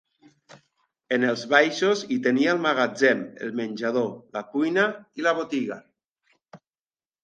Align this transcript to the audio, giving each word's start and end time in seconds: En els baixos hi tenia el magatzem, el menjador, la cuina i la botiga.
En 1.17 1.25
els 1.31 1.43
baixos 1.51 2.01
hi 2.15 2.17
tenia 2.29 2.55
el 2.55 2.63
magatzem, 2.65 3.23
el 3.47 3.55
menjador, 3.63 4.11
la 4.41 4.47
cuina 4.57 4.91
i 5.23 5.31
la 5.31 5.39
botiga. 5.45 5.83